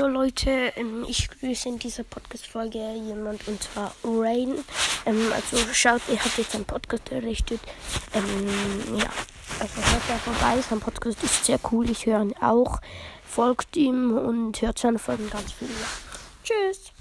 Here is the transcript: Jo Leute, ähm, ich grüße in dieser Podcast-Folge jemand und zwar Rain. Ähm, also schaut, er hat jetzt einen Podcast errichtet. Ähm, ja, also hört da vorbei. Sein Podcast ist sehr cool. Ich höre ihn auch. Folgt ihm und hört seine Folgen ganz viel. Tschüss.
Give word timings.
Jo 0.00 0.06
Leute, 0.06 0.72
ähm, 0.76 1.04
ich 1.06 1.28
grüße 1.28 1.68
in 1.68 1.78
dieser 1.78 2.04
Podcast-Folge 2.04 2.78
jemand 3.06 3.46
und 3.46 3.62
zwar 3.62 3.94
Rain. 4.02 4.54
Ähm, 5.04 5.30
also 5.30 5.58
schaut, 5.74 6.00
er 6.08 6.24
hat 6.24 6.38
jetzt 6.38 6.54
einen 6.54 6.64
Podcast 6.64 7.12
errichtet. 7.12 7.60
Ähm, 8.14 8.96
ja, 8.96 9.10
also 9.58 9.76
hört 9.76 10.02
da 10.08 10.16
vorbei. 10.16 10.58
Sein 10.62 10.80
Podcast 10.80 11.22
ist 11.22 11.44
sehr 11.44 11.60
cool. 11.70 11.90
Ich 11.90 12.06
höre 12.06 12.22
ihn 12.22 12.34
auch. 12.40 12.80
Folgt 13.26 13.76
ihm 13.76 14.16
und 14.16 14.62
hört 14.62 14.78
seine 14.78 14.98
Folgen 14.98 15.28
ganz 15.28 15.52
viel. 15.52 15.68
Tschüss. 16.44 16.92